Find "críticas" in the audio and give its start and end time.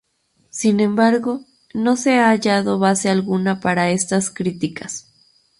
4.31-5.13